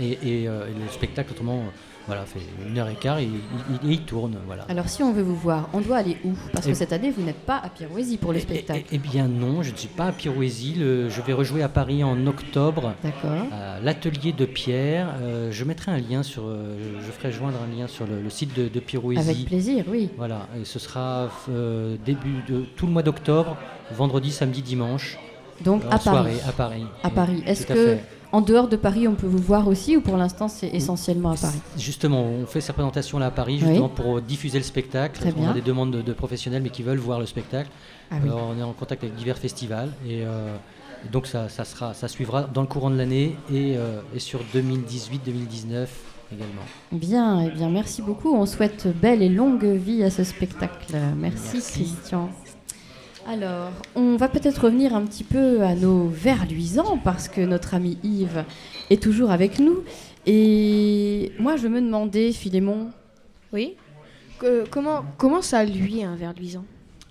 Et, 0.00 0.18
et 0.22 0.46
le 0.46 0.88
spectacle, 0.90 1.32
autrement, 1.32 1.64
voilà, 2.06 2.24
fait 2.24 2.40
une 2.66 2.76
heure 2.78 2.88
et 2.88 2.94
quart 2.94 3.18
et, 3.18 3.28
il 3.84 4.00
tourne. 4.02 4.36
Voilà. 4.46 4.64
Alors 4.68 4.88
si 4.88 5.02
on 5.02 5.12
veut 5.12 5.22
vous 5.22 5.36
voir, 5.36 5.68
on 5.72 5.80
doit 5.80 5.98
aller 5.98 6.16
où? 6.24 6.32
Parce 6.52 6.66
que 6.66 6.74
cette 6.74 6.92
année, 6.92 7.10
vous 7.10 7.22
n'êtes 7.22 7.46
pas 7.46 7.58
à 7.58 7.68
Pirouésie 7.68 8.16
pour 8.16 8.32
le 8.32 8.40
spectacle. 8.40 8.84
Eh 8.90 8.98
bien 8.98 9.28
non, 9.28 9.62
je 9.62 9.70
ne 9.70 9.76
suis 9.76 9.88
pas 9.88 10.06
à 10.06 10.12
Pirouésie. 10.12 10.76
je 10.78 11.20
vais 11.22 11.32
rejouer 11.32 11.62
à 11.62 11.68
Paris 11.68 12.02
en 12.02 12.26
octobre. 12.26 12.94
D'accord. 13.02 13.46
l'atelier 13.82 14.32
de 14.32 14.46
Pierre. 14.46 15.14
Euh, 15.20 15.52
je 15.52 15.64
mettrai 15.64 15.92
un 15.92 16.00
lien 16.00 16.22
sur. 16.22 16.44
Euh, 16.46 16.74
je 17.00 17.10
ferai 17.12 17.30
joindre 17.30 17.58
un 17.62 17.76
lien 17.76 17.86
sur 17.86 18.06
le, 18.06 18.28
site 18.30 18.56
de, 18.56 18.68
de 18.68 18.80
Pirouésie. 18.80 19.20
Avec 19.20 19.44
plaisir, 19.46 19.84
oui. 19.88 20.10
Voilà. 20.16 20.48
Et 20.60 20.64
ce 20.64 20.78
sera 20.78 21.30
euh, 21.50 21.96
début 22.04 22.42
de 22.48 22.64
tout 22.76 22.86
le 22.86 22.92
mois 22.92 23.02
d'octobre, 23.02 23.56
vendredi, 23.92 24.32
samedi, 24.32 24.62
dimanche. 24.62 25.18
Donc 25.60 25.82
à 25.88 25.98
Paris. 25.98 26.34
à 26.48 26.52
Paris. 26.52 26.86
À 27.04 27.10
Paris. 27.10 27.44
Est-ce 27.46 27.66
que 27.66 27.98
en 28.32 28.40
dehors 28.40 28.68
de 28.68 28.76
Paris, 28.76 29.06
on 29.06 29.14
peut 29.14 29.26
vous 29.26 29.38
voir 29.38 29.68
aussi 29.68 29.96
ou 29.96 30.00
pour 30.00 30.16
l'instant 30.16 30.48
c'est 30.48 30.68
essentiellement 30.68 31.32
à 31.32 31.36
Paris 31.36 31.60
Justement, 31.78 32.22
on 32.22 32.46
fait 32.46 32.62
sa 32.62 32.72
présentation 32.72 33.18
là 33.18 33.26
à 33.26 33.30
Paris 33.30 33.58
justement 33.58 33.88
pour 33.88 34.20
diffuser 34.20 34.58
le 34.58 34.64
spectacle. 34.64 35.22
on 35.36 35.48
a 35.48 35.52
des 35.52 35.60
demandes 35.60 35.90
de, 35.90 36.12
professionnels 36.12 36.62
mais 36.62 36.70
qui 36.70 36.82
veulent 36.82 36.98
voir 36.98 37.20
le 37.20 37.26
spectacle. 37.26 37.68
Ah 38.10 38.16
on 38.24 38.58
est 38.58 38.62
en 38.62 38.72
contact 38.72 39.04
avec 39.04 39.14
divers 39.16 39.38
festivals 39.38 39.90
et, 40.06 40.22
euh, 40.22 40.54
donc 41.10 41.26
ça, 41.26 41.48
sera, 41.48 41.94
ça 41.94 42.08
suivra 42.08 42.42
dans 42.42 42.60
le 42.60 42.66
courant 42.66 42.90
de 42.90 42.96
l'année 42.96 43.36
et, 43.52 43.76
euh, 43.76 44.00
sur 44.18 44.40
2018-2019 44.54 45.86
également. 46.32 46.62
Bien, 46.92 47.42
et 47.42 47.50
eh 47.52 47.56
bien 47.56 47.68
merci 47.68 48.00
beaucoup. 48.00 48.34
On 48.34 48.46
souhaite 48.46 48.88
belle 49.00 49.22
et 49.22 49.28
longue 49.28 49.64
vie 49.64 50.02
à 50.02 50.10
ce 50.10 50.24
spectacle. 50.24 50.96
Merci. 51.16 51.60
Christian. 51.60 52.30
Alors, 53.26 53.72
on 53.94 54.16
va 54.16 54.28
peut-être 54.28 54.64
revenir 54.64 54.94
un 54.94 55.04
petit 55.06 55.24
peu 55.24 55.62
à 55.62 55.74
nos 55.74 56.08
vers 56.08 56.46
luisants 56.46 56.98
parce 56.98 57.28
que 57.28 57.40
notre 57.40 57.74
ami 57.74 57.98
Yves 58.02 58.44
est 58.90 59.02
toujours 59.02 59.30
avec 59.30 59.58
nous. 59.58 59.84
Et 60.26 61.32
moi, 61.38 61.56
je 61.56 61.68
me 61.68 61.80
demandais, 61.80 62.32
Philémon. 62.32 62.90
Oui 63.52 63.76
comment, 64.70 65.04
comment 65.18 65.42
ça 65.42 65.64
lui, 65.64 66.02
un 66.02 66.16
verre 66.16 66.34
luisant? 66.34 66.64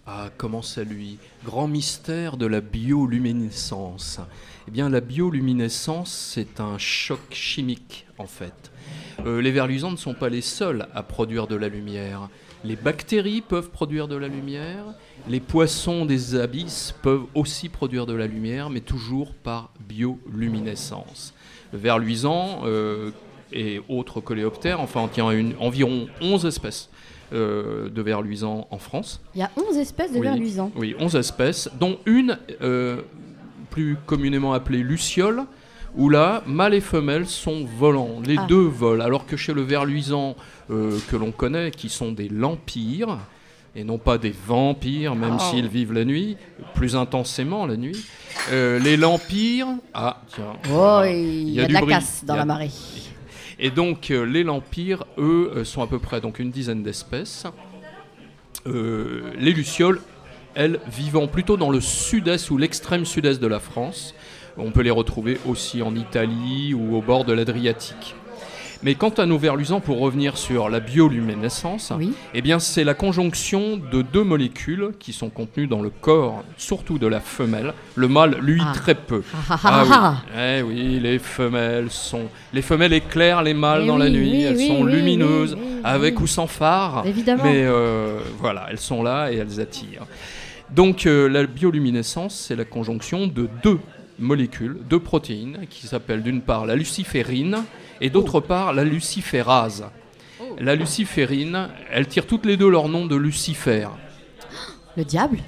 Ah, 0.06 0.30
comment 0.38 0.62
ça 0.62 0.84
lui? 0.84 1.18
Grand 1.46 1.68
mystère 1.68 2.38
de 2.38 2.46
la 2.46 2.62
bioluminescence. 2.62 4.20
Eh 4.68 4.72
bien, 4.72 4.90
la 4.90 5.00
bioluminescence, 5.00 6.12
c'est 6.12 6.60
un 6.60 6.78
choc 6.78 7.20
chimique, 7.32 8.08
en 8.18 8.26
fait. 8.26 8.71
Euh, 9.26 9.42
les 9.42 9.52
vers 9.52 9.68
luisants 9.68 9.92
ne 9.92 9.98
sont 9.98 10.14
pas 10.14 10.30
les 10.30 10.42
seuls 10.42 10.88
à 10.94 11.04
produire 11.04 11.48
de 11.48 11.56
la 11.56 11.68
lumière. 11.68 12.30
Les 12.64 12.76
bactéries 12.76 13.42
peuvent 13.42 13.70
produire 13.70 14.08
de 14.08 14.16
la 14.16 14.28
lumière, 14.28 14.86
les 15.28 15.40
poissons 15.40 16.06
des 16.06 16.36
abysses 16.36 16.94
peuvent 17.02 17.26
aussi 17.34 17.70
produire 17.70 18.06
de 18.06 18.14
la 18.14 18.28
lumière, 18.28 18.70
mais 18.70 18.82
toujours 18.82 19.34
par 19.34 19.72
bioluminescence. 19.88 21.34
Le 21.74 21.80
ver 21.80 21.98
luisant 21.98 22.62
euh, 22.66 23.10
et 23.52 23.82
autres 23.90 24.22
coléoptères, 24.22 24.80
enfin, 24.80 25.10
il 25.16 25.18
y 25.18 25.22
a 25.22 25.56
environ 25.60 26.08
11 26.22 26.46
espèces 26.46 26.90
euh, 27.34 27.90
de 27.90 28.02
vers 28.02 28.22
luisants 28.22 28.68
en 28.70 28.78
France. 28.78 29.22
Il 29.34 29.40
y 29.40 29.44
a 29.44 29.50
11 29.58 29.78
espèces 29.78 30.14
de 30.14 30.20
vers 30.20 30.38
luisants 30.38 30.72
Oui, 30.76 30.96
11 31.00 31.16
espèces, 31.16 31.70
dont 31.80 31.98
une 32.06 32.38
plus 33.72 33.98
communément 34.06 34.54
appelée 34.54 34.84
luciole, 34.84 35.46
où 35.96 36.10
là, 36.10 36.44
mâles 36.46 36.74
et 36.74 36.82
femelles 36.82 37.28
sont 37.28 37.66
volants. 37.66 38.22
Les 38.26 38.38
ah. 38.38 38.46
deux 38.48 38.66
volent, 38.66 39.04
alors 39.04 39.26
que 39.26 39.36
chez 39.36 39.54
le 39.54 39.62
ver 39.62 39.86
luisant 39.86 40.36
euh, 40.70 40.98
que 41.10 41.16
l'on 41.16 41.32
connaît, 41.32 41.72
qui 41.72 41.90
sont 41.90 42.12
des 42.12 42.30
lampires, 42.30 43.18
et 43.76 43.84
non 43.84 43.98
pas 43.98 44.18
des 44.18 44.34
vampires, 44.48 45.16
même 45.16 45.38
oh. 45.40 45.44
s'ils 45.50 45.68
vivent 45.68 45.94
la 45.94 46.06
nuit, 46.06 46.38
plus 46.74 46.96
intensément 46.96 47.66
la 47.66 47.78
nuit. 47.78 48.06
Euh, 48.52 48.80
les 48.80 48.98
lampires, 48.98 49.68
ah 49.94 50.22
tiens, 50.34 50.54
oh, 50.74 51.02
il 51.06 51.50
y, 51.50 51.62
a, 51.62 51.68
de 51.68 51.74
la 51.74 51.82
casse 51.82 52.24
dans 52.26 52.36
la 52.36 52.46
marée. 52.46 52.72
Et 53.60 53.70
donc 53.70 54.12
euh, 54.12 54.26
les 54.26 54.44
lampires, 54.44 55.06
eux, 55.18 55.64
sont 55.66 55.82
à 55.82 55.88
peu 55.88 56.00
près 56.00 56.22
donc 56.22 56.40
une 56.40 56.52
dizaine 56.52 56.84
d'espèces. 56.84 57.46
les 58.66 59.54
lucioles, 59.54 60.02
elles, 60.56 60.80
vivant 60.88 61.28
plutôt 61.28 61.58
dans 61.58 61.70
le 61.70 61.80
sud-est 61.80 62.50
ou 62.50 62.58
l'extrême 62.58 63.06
sud-est 63.06 63.42
de 63.42 63.48
la 63.48 63.60
France, 63.60 64.16
on 64.58 64.72
peut 64.72 64.82
les 64.82 64.92
retrouver 64.92 65.40
aussi 65.48 65.82
en 65.82 65.96
Italie 65.96 66.74
ou 66.74 66.96
au 66.96 67.02
bord 67.02 67.26
de 67.26 67.34
l'Adriatique. 67.34 68.16
Mais 68.84 68.96
quant 68.96 69.10
à 69.10 69.28
nos 69.28 69.38
vers 69.38 69.56
luisants, 69.56 69.80
pour 69.80 70.00
revenir 70.00 70.38
sur 70.38 70.68
la 70.68 70.80
bioluminescence, 70.80 71.94
eh 72.34 72.42
bien 72.42 72.58
c'est 72.58 72.84
la 72.84 72.96
conjonction 72.96 73.78
de 73.78 74.02
deux 74.02 74.24
molécules 74.24 74.90
qui 75.00 75.14
sont 75.14 75.30
contenues 75.30 75.68
dans 75.68 75.84
le 75.84 75.92
corps, 75.92 76.44
surtout 76.58 76.98
de 76.98 77.06
la 77.06 77.20
femelle. 77.20 77.74
Le 77.96 78.08
mâle, 78.08 78.38
lui, 78.42 78.60
ah. 78.66 78.74
très 78.74 78.96
peu. 78.96 79.22
Ah, 79.50 79.60
ah, 79.64 79.84
ah 79.92 80.16
oui. 80.26 80.40
Eh 80.40 80.62
oui, 80.64 81.00
les 81.00 81.20
femelles 81.20 81.92
sont, 81.92 82.24
les 82.54 82.64
femelles 82.64 82.94
éclairent 82.94 83.44
les 83.44 83.54
mâles 83.54 83.82
eh 83.84 83.88
dans 83.88 83.98
la 83.98 84.10
nuit. 84.10 84.42
elles 84.42 84.60
sont 84.60 84.84
lumineuses, 84.84 85.58
avec 85.84 86.20
ou 86.20 86.26
sans 86.26 86.48
phare. 86.48 87.04
Évidemment. 87.06 87.44
Mais 87.44 87.64
euh, 87.64 88.20
voilà, 88.40 88.66
elles 88.72 88.80
sont 88.80 89.04
là 89.04 89.32
et 89.32 89.36
elles 89.36 89.60
attirent. 89.60 90.08
Donc 90.72 91.06
euh, 91.06 91.28
la 91.28 91.46
bioluminescence, 91.46 92.46
c'est 92.48 92.56
la 92.56 92.66
conjonction 92.66 93.28
de 93.28 93.48
deux 93.62 93.80
molécules, 94.22 94.78
deux 94.90 95.00
protéines, 95.00 95.66
qui 95.70 95.88
s'appellent 95.88 96.24
d'une 96.24 96.42
part 96.42 96.66
la 96.66 96.76
luciférine 96.76 97.64
et 98.00 98.10
d'autre 98.10 98.36
oh. 98.36 98.42
part 98.42 98.74
la 98.74 98.84
luciférase. 98.84 99.86
Oh. 100.40 100.56
La 100.60 100.76
luciférine, 100.76 101.70
elles 101.92 102.08
tirent 102.08 102.28
toutes 102.28 102.46
les 102.46 102.58
deux 102.58 102.70
leur 102.70 102.88
nom 102.88 103.06
de 103.06 103.16
Lucifer. 103.16 103.88
Le 104.98 105.04
diable? 105.04 105.40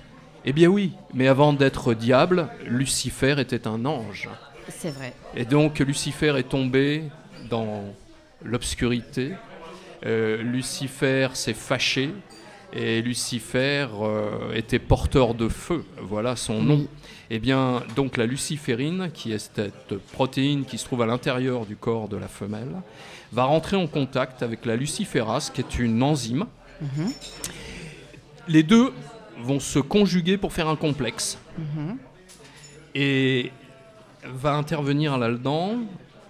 Eh 0.45 0.53
bien 0.53 0.67
oui, 0.67 0.91
mais 1.13 1.27
avant 1.27 1.53
d'être 1.53 1.93
diable, 1.93 2.49
Lucifer 2.67 3.35
était 3.39 3.67
un 3.67 3.85
ange. 3.85 4.29
C'est 4.67 4.91
vrai. 4.91 5.13
Et 5.35 5.45
donc 5.45 5.79
Lucifer 5.79 6.33
est 6.37 6.49
tombé 6.49 7.03
dans 7.49 7.83
l'obscurité. 8.43 9.33
Euh, 10.05 10.41
Lucifer 10.41 11.29
s'est 11.33 11.53
fâché 11.53 12.11
et 12.75 13.01
Lucifer 13.01 13.87
euh, 14.01 14.53
était 14.53 14.79
porteur 14.79 15.35
de 15.35 15.47
feu. 15.47 15.85
Voilà 16.01 16.35
son 16.35 16.61
nom. 16.61 16.87
Eh 17.29 17.39
bien, 17.39 17.83
donc 17.95 18.17
la 18.17 18.25
luciférine, 18.25 19.09
qui 19.13 19.31
est 19.31 19.39
cette 19.39 19.97
protéine 20.11 20.65
qui 20.65 20.77
se 20.77 20.85
trouve 20.85 21.01
à 21.01 21.05
l'intérieur 21.05 21.65
du 21.65 21.75
corps 21.75 22.07
de 22.07 22.17
la 22.17 22.27
femelle, 22.27 22.81
va 23.31 23.45
rentrer 23.45 23.75
en 23.77 23.87
contact 23.87 24.43
avec 24.43 24.65
la 24.65 24.75
luciférase, 24.75 25.49
qui 25.49 25.61
est 25.61 25.79
une 25.79 26.01
enzyme. 26.03 26.45
Mhm. 26.81 27.11
Les 28.47 28.63
deux 28.63 28.91
vont 29.41 29.59
se 29.59 29.79
conjuguer 29.79 30.37
pour 30.37 30.53
faire 30.53 30.67
un 30.67 30.75
complexe. 30.75 31.37
Mhm. 31.57 31.97
Et 32.95 33.51
va 34.25 34.53
intervenir 34.53 35.17
là-dedans 35.17 35.77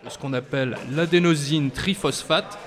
ce 0.10 0.18
qu'on 0.18 0.34
appelle 0.34 0.78
l'adénosine 0.92 1.72
triphosphate, 1.72 2.58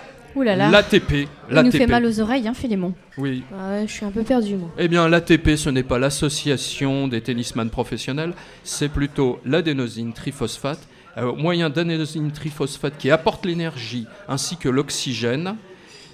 L'ATP. 0.45 1.29
Il 1.51 1.61
nous 1.63 1.71
fait 1.71 1.87
mal 1.87 2.05
aux 2.05 2.21
oreilles, 2.21 2.49
hein, 2.49 2.55
Philémon. 2.55 2.95
Oui. 3.19 3.43
je 3.87 3.91
suis 3.91 4.05
un 4.05 4.11
peu 4.11 4.23
perdu, 4.23 4.57
moi. 4.57 4.71
Eh 4.79 4.89
bien, 4.89 5.09
l'ATP, 5.09 5.57
ce 5.57 5.71
n'est 5.71 5.83
pas 5.83 5.99
l'association 5.99 7.09
des 7.09 7.21
tennisman 7.21 7.71
professionnels, 7.71 8.35
c'est 8.63 8.89
plutôt 8.89 9.41
l'adénosine 9.45 10.13
triphosphate. 10.13 10.81
Euh, 11.19 11.35
moyen 11.35 11.71
d'adénosine 11.71 12.31
triphosphate 12.31 12.99
qui 12.99 13.11
apporte 13.11 13.47
l'énergie 13.47 14.07
ainsi 14.29 14.59
que 14.59 14.69
l'oxygène. 14.69 15.57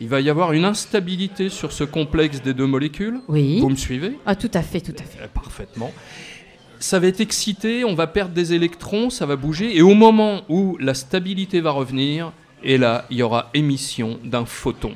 Il 0.01 0.09
va 0.09 0.21
y 0.21 0.31
avoir 0.31 0.53
une 0.53 0.65
instabilité 0.65 1.49
sur 1.49 1.73
ce 1.73 1.83
complexe 1.83 2.41
des 2.41 2.55
deux 2.55 2.67
molécules. 2.67 3.21
Oui. 3.27 3.59
Vous 3.59 3.69
me 3.69 3.77
suivez? 3.77 4.17
Ah, 4.27 4.37
tout 4.37 4.51
à 4.55 4.63
fait, 4.63 4.81
tout 4.81 4.95
à 4.97 5.03
fait. 5.03 5.25
Euh, 5.25 5.29
parfaitement 5.33 5.93
ça 6.79 6.99
va 6.99 7.07
être 7.07 7.21
excité, 7.21 7.85
on 7.85 7.95
va 7.95 8.09
perdre 8.09 8.35
des 8.35 8.55
électrons, 8.55 9.09
ça 9.09 9.25
va 9.25 9.37
bouger, 9.37 9.77
et 9.77 9.83
au 9.83 9.95
moment 9.95 10.43
où 10.49 10.77
la 10.81 10.95
stabilité 10.95 11.61
va 11.61 11.71
revenir, 11.71 12.33
et 12.65 12.79
là, 12.79 13.05
il 13.11 13.19
y 13.19 13.23
aura 13.23 13.51
émission 13.55 14.19
d'un 14.25 14.45
photon. 14.45 14.95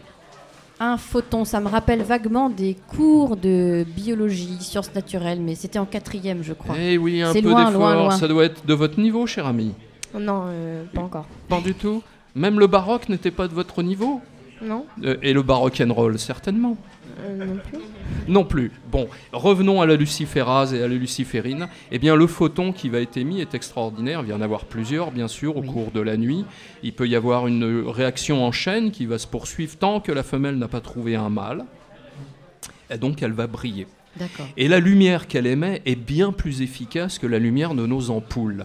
Un 0.78 0.98
photon, 0.98 1.44
ça 1.44 1.58
me 1.60 1.68
rappelle 1.68 2.02
vaguement 2.02 2.50
des 2.50 2.76
cours 2.88 3.36
de 3.36 3.86
biologie, 3.96 4.58
sciences 4.60 4.94
naturelles, 4.94 5.40
mais 5.40 5.54
c'était 5.54 5.78
en 5.78 5.86
quatrième, 5.86 6.42
je 6.42 6.52
crois. 6.52 6.76
Eh 6.78 6.98
oui, 6.98 7.22
un 7.22 7.32
peu 7.32 7.40
d'effort, 7.40 8.12
ça 8.12 8.28
doit 8.28 8.44
être 8.44 8.66
de 8.66 8.74
votre 8.74 9.00
niveau, 9.00 9.26
cher 9.26 9.46
ami. 9.46 9.72
Non, 10.18 10.44
euh, 10.48 10.84
pas 10.92 11.00
encore. 11.02 11.26
Pas 11.48 11.60
du 11.60 11.74
tout 11.74 12.02
Même 12.34 12.58
le 12.60 12.66
baroque 12.66 13.08
n'était 13.08 13.30
pas 13.30 13.48
de 13.48 13.54
votre 13.54 13.82
niveau 13.82 14.20
Non. 14.62 14.86
Euh, 15.04 15.16
et 15.22 15.32
le 15.32 15.42
baroque 15.42 15.80
and 15.80 15.92
roll, 15.92 16.18
certainement. 16.18 16.76
Euh, 17.20 17.44
non 17.44 17.56
plus. 17.56 17.78
Non 18.28 18.44
plus. 18.44 18.72
Bon, 18.90 19.08
revenons 19.32 19.80
à 19.80 19.86
la 19.86 19.96
luciférase 19.96 20.74
et 20.74 20.82
à 20.82 20.88
la 20.88 20.94
luciférine. 20.94 21.68
Eh 21.90 21.98
bien, 21.98 22.16
le 22.16 22.26
photon 22.26 22.72
qui 22.72 22.88
va 22.88 23.00
être 23.00 23.16
émis 23.16 23.40
est 23.40 23.54
extraordinaire. 23.54 24.20
Il 24.22 24.28
va 24.28 24.34
y 24.34 24.36
en 24.36 24.42
avoir 24.42 24.64
plusieurs, 24.64 25.10
bien 25.10 25.28
sûr, 25.28 25.56
au 25.56 25.62
cours 25.62 25.90
de 25.90 26.00
la 26.00 26.16
nuit. 26.16 26.44
Il 26.82 26.92
peut 26.92 27.08
y 27.08 27.16
avoir 27.16 27.46
une 27.46 27.84
réaction 27.86 28.44
en 28.44 28.52
chaîne 28.52 28.90
qui 28.90 29.06
va 29.06 29.18
se 29.18 29.26
poursuivre 29.26 29.76
tant 29.76 30.00
que 30.00 30.12
la 30.12 30.22
femelle 30.22 30.56
n'a 30.56 30.68
pas 30.68 30.80
trouvé 30.80 31.16
un 31.16 31.30
mâle. 31.30 31.64
Et 32.90 32.98
donc, 32.98 33.22
elle 33.22 33.32
va 33.32 33.46
briller. 33.46 33.86
Et 34.56 34.68
la 34.68 34.80
lumière 34.80 35.26
qu'elle 35.26 35.46
émet 35.46 35.82
est 35.84 35.96
bien 35.96 36.32
plus 36.32 36.62
efficace 36.62 37.18
que 37.18 37.26
la 37.26 37.38
lumière 37.38 37.74
de 37.74 37.86
nos 37.86 38.10
ampoules 38.10 38.64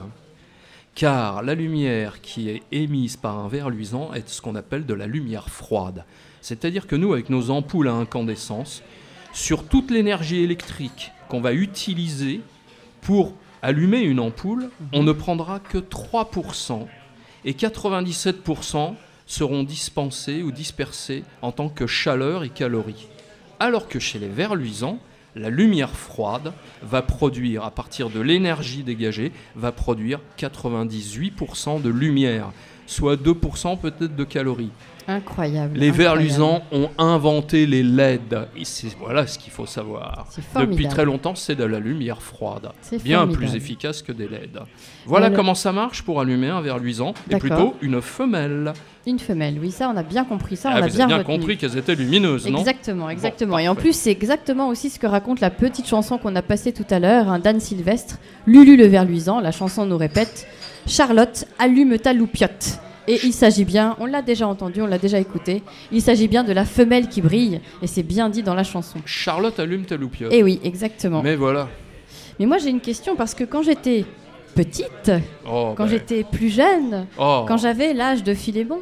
car 0.95 1.41
la 1.41 1.55
lumière 1.55 2.21
qui 2.21 2.49
est 2.49 2.63
émise 2.71 3.17
par 3.17 3.39
un 3.39 3.47
verre 3.47 3.69
luisant 3.69 4.13
est 4.13 4.27
ce 4.27 4.41
qu'on 4.41 4.55
appelle 4.55 4.85
de 4.85 4.93
la 4.93 5.07
lumière 5.07 5.49
froide. 5.49 6.05
C'est-à-dire 6.41 6.87
que 6.87 6.95
nous, 6.95 7.13
avec 7.13 7.29
nos 7.29 7.49
ampoules 7.49 7.87
à 7.87 7.93
incandescence, 7.93 8.83
sur 9.33 9.67
toute 9.67 9.91
l'énergie 9.91 10.43
électrique 10.43 11.11
qu'on 11.29 11.41
va 11.41 11.53
utiliser 11.53 12.41
pour 13.01 13.33
allumer 13.61 14.01
une 14.01 14.19
ampoule, 14.19 14.69
on 14.91 15.03
ne 15.03 15.11
prendra 15.11 15.59
que 15.59 15.77
3% 15.77 16.87
et 17.45 17.53
97% 17.53 18.95
seront 19.25 19.63
dispensés 19.63 20.43
ou 20.43 20.51
dispersés 20.51 21.23
en 21.41 21.51
tant 21.51 21.69
que 21.69 21.87
chaleur 21.87 22.43
et 22.43 22.49
calories. 22.49 23.07
Alors 23.59 23.87
que 23.87 23.99
chez 23.99 24.19
les 24.19 24.27
vers 24.27 24.55
luisants, 24.55 24.99
la 25.35 25.49
lumière 25.49 25.91
froide 25.91 26.53
va 26.81 27.01
produire, 27.01 27.63
à 27.63 27.71
partir 27.71 28.09
de 28.09 28.19
l'énergie 28.19 28.83
dégagée, 28.83 29.31
va 29.55 29.71
produire 29.71 30.19
98% 30.37 31.81
de 31.81 31.89
lumière, 31.89 32.51
soit 32.87 33.15
2% 33.15 33.79
peut-être 33.79 34.15
de 34.15 34.23
calories. 34.23 34.71
Incroyable. 35.07 35.77
Les 35.77 35.91
vers 35.91 36.15
luisants 36.15 36.61
ont 36.71 36.89
inventé 36.97 37.65
les 37.65 37.83
LED. 37.83 38.47
voilà 38.99 39.27
ce 39.27 39.37
qu'il 39.37 39.51
faut 39.51 39.65
savoir. 39.65 40.27
Depuis 40.59 40.87
très 40.87 41.05
longtemps, 41.05 41.35
c'est 41.35 41.55
de 41.55 41.63
la 41.63 41.79
lumière 41.79 42.21
froide. 42.21 42.69
Bien 43.03 43.27
plus 43.27 43.55
efficace 43.55 44.01
que 44.01 44.11
des 44.11 44.27
LED. 44.27 44.59
Voilà 45.05 45.29
comment 45.29 45.55
ça 45.55 45.71
marche 45.71 46.03
pour 46.03 46.21
allumer 46.21 46.49
un 46.49 46.61
verre 46.61 46.79
luisant. 46.79 47.13
Et 47.29 47.37
plutôt 47.37 47.75
une 47.81 48.01
femelle. 48.01 48.73
Une 49.07 49.17
femelle, 49.17 49.57
oui, 49.59 49.71
ça 49.71 49.91
on 49.91 49.97
a 49.97 50.03
bien 50.03 50.23
compris 50.23 50.55
ça. 50.55 50.69
Ah, 50.71 50.79
on 50.79 50.83
a 50.83 50.87
bien, 50.87 51.07
bien 51.07 51.23
compris 51.23 51.57
qu'elles 51.57 51.75
étaient 51.75 51.95
lumineuses, 51.95 52.47
non? 52.47 52.59
Exactement, 52.59 53.09
exactement. 53.09 53.57
et 53.57 53.67
en 53.67 53.73
plus, 53.73 53.95
c'est 53.95 54.11
exactement 54.11 54.67
aussi 54.67 54.91
ce 54.91 54.99
que 54.99 55.07
raconte 55.07 55.39
la 55.39 55.49
petite 55.49 55.87
chanson 55.87 56.19
qu'on 56.19 56.35
a 56.35 56.43
passée 56.43 56.71
tout 56.71 56.85
à 56.91 56.99
l'heure, 56.99 57.27
un 57.29 57.39
Dan 57.39 57.59
Sylvestre, 57.59 58.19
Lulu 58.45 58.77
le 58.77 58.85
verre 58.85 59.05
luisant. 59.05 59.39
La 59.39 59.51
chanson 59.51 59.87
nous 59.87 59.97
répète 59.97 60.47
Charlotte, 60.85 61.45
allume 61.57 61.97
ta 61.97 62.13
loupiote. 62.13 62.79
Et 63.07 63.19
il 63.23 63.33
s'agit 63.33 63.65
bien, 63.65 63.95
on 63.99 64.05
l'a 64.05 64.21
déjà 64.21 64.47
entendu, 64.47 64.81
on 64.81 64.87
l'a 64.87 64.97
déjà 64.97 65.19
écouté, 65.19 65.63
il 65.91 66.01
s'agit 66.01 66.27
bien 66.27 66.43
de 66.43 66.53
la 66.53 66.65
femelle 66.65 67.09
qui 67.09 67.21
brille, 67.21 67.59
et 67.81 67.87
c'est 67.87 68.03
bien 68.03 68.29
dit 68.29 68.43
dans 68.43 68.53
la 68.53 68.63
chanson. 68.63 68.99
Charlotte 69.05 69.59
allume 69.59 69.85
ta 69.85 69.97
loupiote. 69.97 70.31
Eh 70.31 70.43
oui, 70.43 70.59
exactement. 70.63 71.21
Mais 71.23 71.35
voilà. 71.35 71.67
Mais 72.39 72.45
moi 72.45 72.57
j'ai 72.57 72.69
une 72.69 72.81
question 72.81 73.15
parce 73.15 73.33
que 73.33 73.43
quand 73.43 73.63
j'étais 73.63 74.05
petite, 74.55 75.11
oh, 75.47 75.73
quand 75.75 75.85
ben. 75.85 75.89
j'étais 75.89 76.23
plus 76.23 76.49
jeune, 76.49 77.07
oh. 77.17 77.45
quand 77.47 77.57
j'avais 77.57 77.93
l'âge 77.93 78.23
de 78.23 78.33
Philémon, 78.33 78.79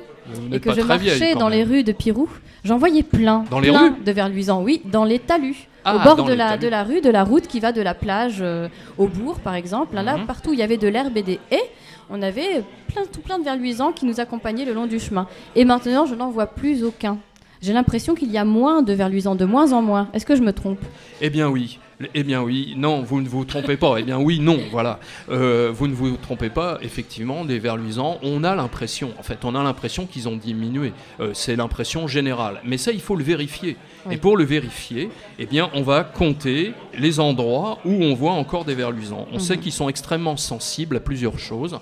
et 0.51 0.59
que 0.59 0.73
je 0.73 0.81
marchais 0.81 1.35
dans 1.35 1.49
les 1.49 1.63
rues 1.63 1.83
de 1.83 1.91
Pirou, 1.91 2.29
j'en 2.63 2.77
voyais 2.77 3.03
plein, 3.03 3.45
dans 3.49 3.59
les 3.59 3.71
rues 3.71 3.91
de 4.05 4.11
verluisants, 4.11 4.61
oui, 4.63 4.81
dans 4.85 5.05
les 5.05 5.19
talus. 5.19 5.67
au 5.85 5.89
ah, 5.89 6.01
bord 6.03 6.23
de 6.23 6.33
la, 6.33 6.57
de 6.57 6.67
la 6.67 6.83
rue, 6.83 7.01
de 7.01 7.09
la 7.09 7.23
route 7.23 7.47
qui 7.47 7.59
va 7.59 7.71
de 7.71 7.81
la 7.81 7.93
plage 7.93 8.39
euh, 8.41 8.67
au 8.97 9.07
bourg, 9.07 9.39
par 9.39 9.55
exemple. 9.55 9.95
Là, 9.95 10.17
mhm. 10.17 10.25
partout, 10.25 10.53
il 10.53 10.59
y 10.59 10.63
avait 10.63 10.77
de 10.77 10.87
l'herbe 10.87 11.15
et 11.17 11.23
des 11.23 11.39
haies 11.51 11.69
on 12.09 12.21
avait 12.21 12.63
plein, 12.87 13.03
tout 13.11 13.21
plein 13.21 13.37
de 13.37 13.43
vers 13.43 13.55
luisants 13.55 13.91
qui 13.91 14.05
nous 14.05 14.19
accompagnaient 14.19 14.65
le 14.65 14.73
long 14.73 14.87
du 14.87 14.99
chemin. 14.99 15.27
Et 15.55 15.63
maintenant, 15.63 16.05
je 16.05 16.15
n'en 16.15 16.29
vois 16.29 16.47
plus 16.47 16.83
aucun. 16.83 17.19
J'ai 17.61 17.73
l'impression 17.73 18.15
qu'il 18.15 18.31
y 18.31 18.37
a 18.37 18.45
moins 18.45 18.81
de 18.81 18.93
vers 18.93 19.09
luisants, 19.09 19.35
de 19.35 19.45
moins 19.45 19.73
en 19.73 19.81
moins. 19.81 20.07
Est-ce 20.13 20.25
que 20.25 20.35
je 20.35 20.41
me 20.41 20.53
trompe? 20.53 20.79
Eh 21.21 21.29
bien 21.29 21.49
oui. 21.49 21.79
Eh 22.15 22.23
bien 22.23 22.41
oui, 22.41 22.75
non, 22.77 23.01
vous 23.01 23.19
ne 23.19 23.27
vous 23.27 23.43
trompez 23.43 23.75
pas. 23.75 23.95
Eh 23.97 24.03
bien 24.03 24.17
oui, 24.17 24.39
non, 24.39 24.57
voilà. 24.71 25.01
Euh, 25.29 25.69
vous 25.73 25.87
ne 25.87 25.93
vous 25.93 26.15
trompez 26.15 26.49
pas, 26.49 26.77
effectivement, 26.81 27.43
des 27.43 27.59
vers 27.59 27.75
luisants, 27.75 28.19
on 28.23 28.45
a 28.45 28.55
l'impression, 28.55 29.11
en 29.19 29.23
fait, 29.23 29.43
on 29.43 29.53
a 29.53 29.61
l'impression 29.61 30.05
qu'ils 30.05 30.29
ont 30.29 30.37
diminué. 30.37 30.93
Euh, 31.19 31.31
c'est 31.33 31.57
l'impression 31.57 32.07
générale. 32.07 32.61
Mais 32.63 32.77
ça, 32.77 32.93
il 32.93 33.01
faut 33.01 33.17
le 33.17 33.23
vérifier. 33.25 33.75
Et 34.09 34.15
pour 34.15 34.37
le 34.37 34.45
vérifier, 34.45 35.09
eh 35.39 35.45
bien, 35.45 35.69
on 35.73 35.81
va 35.81 36.05
compter 36.05 36.73
les 36.97 37.19
endroits 37.19 37.79
où 37.83 37.91
on 37.91 38.13
voit 38.13 38.31
encore 38.31 38.63
des 38.63 38.75
vers 38.75 38.91
luisants. 38.91 39.27
On 39.33 39.39
sait 39.39 39.57
mhm. 39.57 39.61
qu'ils 39.61 39.73
sont 39.73 39.89
extrêmement 39.89 40.37
sensibles 40.37 40.95
à 40.95 41.01
plusieurs 41.01 41.37
choses. 41.37 41.79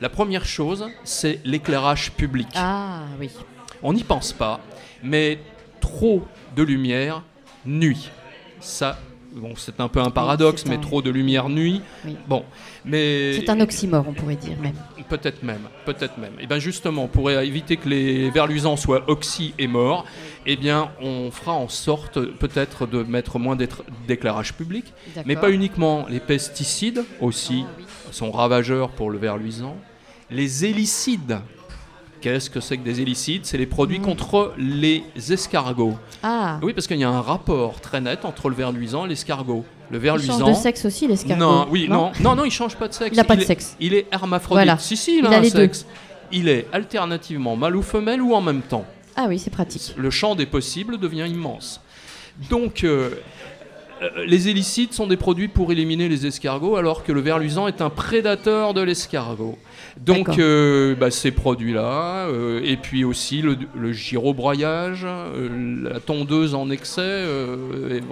La 0.00 0.08
première 0.08 0.46
chose, 0.46 0.88
c'est 1.04 1.40
l'éclairage 1.44 2.12
public. 2.12 2.48
Ah 2.54 3.02
oui. 3.20 3.28
On 3.82 3.92
n'y 3.92 4.04
pense 4.04 4.32
pas, 4.32 4.60
mais 5.02 5.38
trop 5.80 6.22
de 6.56 6.62
lumière 6.62 7.22
nuit. 7.66 8.08
Ça, 8.60 8.98
Bon, 9.32 9.52
c'est 9.56 9.80
un 9.80 9.88
peu 9.88 10.00
un 10.00 10.10
paradoxe, 10.10 10.64
mais 10.66 10.78
trop 10.78 11.02
de 11.02 11.10
lumière 11.10 11.48
nuit. 11.48 11.82
Bon, 12.26 12.44
mais 12.84 13.34
c'est 13.34 13.48
un 13.48 13.60
oxymore, 13.60 14.04
on 14.08 14.12
pourrait 14.12 14.36
dire 14.36 14.58
même. 14.60 14.74
Peut-être 15.08 15.42
même, 15.42 15.68
peut-être 15.86 16.18
même. 16.18 16.32
Et 16.40 16.46
bien 16.46 16.58
justement, 16.58 17.06
pour 17.06 17.30
éviter 17.30 17.76
que 17.76 17.88
les 17.88 18.30
vers 18.30 18.46
luisants 18.46 18.76
soient 18.76 19.08
oxy 19.08 19.54
et 19.58 19.66
morts, 19.66 20.04
eh 20.46 20.56
bien, 20.56 20.90
on 21.00 21.30
fera 21.30 21.52
en 21.52 21.68
sorte 21.68 22.20
peut-être 22.20 22.86
de 22.86 23.02
mettre 23.02 23.38
moins 23.38 23.56
d'éclairage 24.06 24.54
public, 24.54 24.92
mais 25.26 25.36
pas 25.36 25.50
uniquement. 25.50 26.06
Les 26.08 26.20
pesticides 26.20 27.04
aussi 27.20 27.64
ah 27.66 27.82
sont 28.12 28.30
ravageurs 28.32 28.90
pour 28.90 29.10
le 29.10 29.18
ver 29.18 29.36
luisant. 29.36 29.76
Les 30.30 30.64
hélicides 30.64 31.38
Qu'est-ce 32.20 32.50
que 32.50 32.60
c'est 32.60 32.76
que 32.76 32.84
des 32.84 33.00
hélicides 33.00 33.46
C'est 33.46 33.56
les 33.56 33.66
produits 33.66 33.98
mmh. 33.98 34.02
contre 34.02 34.52
les 34.58 35.04
escargots. 35.30 35.96
Ah. 36.22 36.58
Oui, 36.62 36.74
parce 36.74 36.86
qu'il 36.86 36.98
y 36.98 37.04
a 37.04 37.08
un 37.08 37.22
rapport 37.22 37.80
très 37.80 38.00
net 38.00 38.24
entre 38.24 38.50
le 38.50 38.54
ver 38.54 38.72
luisant 38.72 39.06
et 39.06 39.08
l'escargot. 39.08 39.64
Le 39.90 39.98
ver 39.98 40.16
il 40.16 40.20
luisant. 40.20 40.38
change 40.40 40.48
de 40.50 40.54
sexe 40.54 40.84
aussi, 40.84 41.08
l'escargot. 41.08 41.40
Non, 41.40 41.66
oui, 41.70 41.86
non, 41.88 42.12
non, 42.20 42.34
non, 42.36 42.44
il 42.44 42.50
change 42.50 42.76
pas 42.76 42.88
de 42.88 42.92
sexe. 42.92 43.10
Il 43.12 43.16
n'a 43.16 43.24
pas 43.24 43.36
de 43.36 43.42
sexe. 43.42 43.76
il 43.80 43.94
est 43.94 44.06
hermaphrodite. 44.12 44.78
Si, 44.80 44.96
si, 44.96 45.18
il, 45.18 45.26
a, 45.26 45.38
un 45.38 45.44
sexe. 45.44 45.86
Il 46.30 46.48
est 46.48 46.66
alternativement 46.72 47.56
mâle 47.56 47.76
ou 47.76 47.82
femelle 47.82 48.20
ou 48.20 48.34
en 48.34 48.42
même 48.42 48.62
temps. 48.62 48.84
Ah 49.16 49.26
oui, 49.28 49.38
c'est 49.38 49.50
pratique. 49.50 49.94
Le 49.96 50.10
champ 50.10 50.34
des 50.34 50.46
possibles 50.46 50.98
devient 50.98 51.26
immense. 51.28 51.80
Donc, 52.48 52.84
euh, 52.84 53.10
les 54.26 54.48
hélicides 54.48 54.92
sont 54.92 55.06
des 55.06 55.16
produits 55.16 55.48
pour 55.48 55.72
éliminer 55.72 56.08
les 56.08 56.26
escargots, 56.26 56.76
alors 56.76 57.04
que 57.04 57.12
le 57.12 57.20
ver 57.20 57.38
luisant 57.38 57.68
est 57.68 57.80
un 57.80 57.90
prédateur 57.90 58.74
de 58.74 58.80
l'escargot. 58.80 59.58
Donc 59.98 60.38
euh, 60.38 60.94
bah, 60.94 61.10
ces 61.10 61.30
produits-là, 61.30 62.26
euh, 62.28 62.60
et 62.64 62.76
puis 62.76 63.04
aussi 63.04 63.42
le, 63.42 63.56
le 63.74 63.92
gyrobroyage, 63.92 65.06
la 65.06 66.00
tondeuse 66.00 66.54
en 66.54 66.70
excès, 66.70 67.24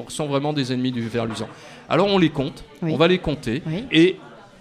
sont 0.08 0.26
vraiment 0.26 0.52
des 0.52 0.72
ennemis 0.72 0.92
du 0.92 1.06
ver 1.08 1.26
luisant. 1.26 1.48
Alors 1.88 2.08
on 2.08 2.18
les 2.18 2.30
compte, 2.30 2.64
on 2.82 2.96
va 2.96 3.08
les 3.08 3.18
compter, 3.18 3.62
et 3.90 4.16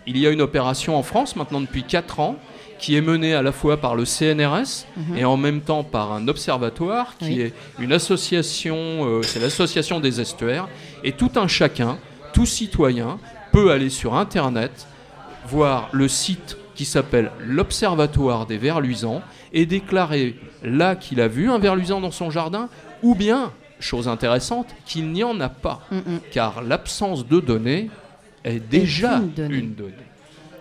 il 0.06 0.18
y 0.18 0.26
a 0.26 0.32
une 0.32 0.42
opération 0.42 0.98
en 0.98 1.04
France 1.04 1.36
maintenant 1.36 1.60
depuis 1.60 1.84
4 1.84 2.20
ans 2.22 2.38
qui 2.80 2.96
est 2.96 3.02
menée 3.02 3.34
à 3.34 3.42
la 3.42 3.52
fois 3.52 3.78
par 3.78 3.96
le 3.96 4.06
CNRS 4.06 4.86
mhm. 4.96 5.18
et 5.18 5.26
en 5.26 5.38
même 5.38 5.62
temps 5.62 5.84
par 5.84 6.12
un 6.12 6.28
observatoire 6.28 7.16
qui 7.18 7.42
est 7.42 7.54
une 7.80 7.94
association, 7.94 8.76
euh, 8.76 9.24
c'est 9.24 9.40
l'association 9.40 10.00
des 10.00 10.22
estuaires, 10.22 10.68
et 11.04 11.12
tout 11.12 11.32
un 11.36 11.48
chacun, 11.48 11.98
tout 12.34 12.46
citoyen, 12.46 13.20
peut 13.52 13.72
aller 13.72 13.90
sur 13.90 14.16
Internet, 14.16 14.88
voir 15.48 15.90
le 15.92 16.08
site 16.08 16.58
qui 16.76 16.86
s'appelle 16.86 17.32
l'Observatoire 17.40 18.46
des 18.46 18.58
vers 18.58 18.82
luisants 18.82 19.24
et 19.52 19.66
déclarer 19.66 20.36
là 20.64 20.96
qu'il 20.96 21.22
a 21.22 21.28
vu 21.28 21.50
un 21.50 21.58
ver 21.58 21.76
luisant 21.76 22.02
dans 22.02 22.12
son 22.12 22.30
jardin, 22.30 22.70
ou 23.02 23.16
bien, 23.16 23.52
chose 23.80 24.08
intéressante, 24.08 24.68
qu'il 24.86 25.12
n'y 25.12 25.24
en 25.24 25.40
a 25.40 25.50
pas, 25.50 25.82
car 26.32 26.62
l'absence 26.62 27.28
de 27.28 27.40
données 27.40 27.90
est 28.44 28.60
déjà 28.60 29.22
une 29.38 29.74
donnée. 29.74 29.94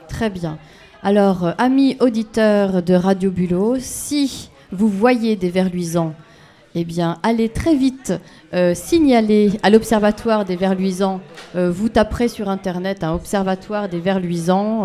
Très 0.09 0.31
bien. 0.31 0.59
Alors, 1.07 1.45
euh, 1.45 1.53
amis 1.59 1.97
auditeurs 2.01 2.83
de 2.83 2.93
Radio 2.93 3.31
Bulot, 3.31 3.77
si 3.79 4.51
vous 4.73 4.89
voyez 4.89 5.37
des 5.37 5.51
vers 5.51 5.71
luisants, 5.71 6.15
eh 6.75 6.85
bien, 6.85 7.19
allez 7.23 7.49
très 7.49 7.77
vite 7.77 8.13
euh, 8.55 8.75
signaler 8.75 9.53
à 9.63 9.71
l'Observatoire 9.71 10.45
des 10.45 10.57
vers 10.57 10.75
luisants. 10.75 11.21
Euh, 11.55 11.71
vous 11.71 11.91
taperez 11.91 12.27
sur 12.27 12.49
Internet 12.49 13.05
un 13.05 13.13
Observatoire 13.13 13.89
des 13.89 14.01
vers 14.01 14.19
luisants. 14.19 14.83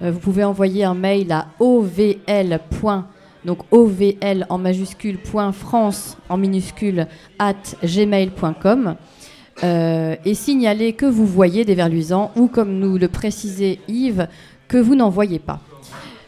vous 0.00 0.18
pouvez 0.18 0.42
envoyer 0.42 0.82
un 0.82 0.94
mail 0.94 1.30
à 1.30 1.46
ovl. 1.60 2.58
Donc 3.44 3.58
ovl 3.70 4.46
en 4.48 4.58
majuscule 4.58 5.20
en 6.28 6.36
minuscule 6.36 7.06
at 7.38 7.54
gmail.com 7.84 8.96
et 9.62 10.34
signaler 10.34 10.92
que 10.92 11.06
vous 11.06 11.24
voyez 11.24 11.64
des 11.64 11.76
vers 11.76 11.88
luisants 11.88 12.32
ou 12.34 12.48
comme 12.48 12.78
nous 12.78 12.98
le 12.98 13.08
précisait 13.08 13.78
Yves, 13.88 14.26
que 14.68 14.76
vous 14.76 14.94
n'en 14.94 15.10
voyez 15.10 15.38
pas. 15.38 15.60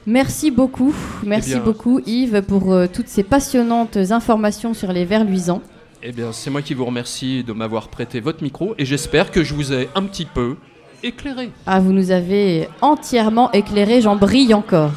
Merci 0.06 0.50
beaucoup, 0.50 0.94
merci 1.22 1.54
eh 1.56 1.60
beaucoup 1.60 2.00
Yves 2.06 2.42
pour 2.42 2.72
euh, 2.72 2.86
toutes 2.90 3.08
ces 3.08 3.22
passionnantes 3.22 3.96
informations 3.96 4.72
sur 4.72 4.90
les 4.90 5.04
vers 5.04 5.24
luisants. 5.24 5.60
Eh 6.02 6.12
bien, 6.12 6.32
c'est 6.32 6.48
moi 6.48 6.62
qui 6.62 6.74
vous 6.74 6.84
remercie 6.84 7.44
de 7.44 7.52
m'avoir 7.52 7.88
prêté 7.88 8.20
votre 8.20 8.42
micro 8.42 8.74
et 8.78 8.86
j'espère 8.86 9.30
que 9.30 9.42
je 9.42 9.52
vous 9.52 9.72
ai 9.72 9.88
un 9.94 10.04
petit 10.04 10.24
peu 10.24 10.56
éclairé. 11.02 11.50
Ah, 11.66 11.80
vous 11.80 11.92
nous 11.92 12.10
avez 12.10 12.68
entièrement 12.80 13.52
éclairé, 13.52 14.00
j'en 14.00 14.16
brille 14.16 14.54
encore. 14.54 14.92